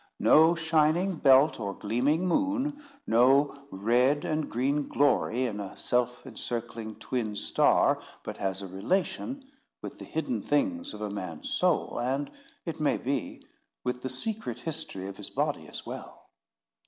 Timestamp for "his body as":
15.17-15.85